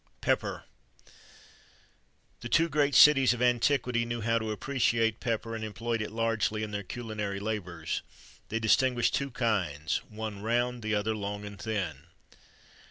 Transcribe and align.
PEPPER. 0.21 0.63
The 2.39 2.49
two 2.49 2.69
great 2.69 2.95
cities 2.95 3.35
of 3.35 3.41
antiquity 3.43 4.03
knew 4.03 4.21
how 4.21 4.39
to 4.39 4.49
appreciate 4.49 5.19
pepper, 5.19 5.53
and 5.53 5.63
employed 5.63 6.01
it 6.01 6.09
largely 6.11 6.63
in 6.63 6.71
their 6.71 6.81
culinary 6.81 7.39
labours. 7.39 8.01
They 8.49 8.57
distinguished 8.57 9.13
two 9.13 9.29
kinds: 9.29 9.97
one 10.09 10.41
round, 10.41 10.81
the 10.81 10.95
other 10.95 11.15
long 11.15 11.45
and 11.45 11.61
thin. 11.61 12.05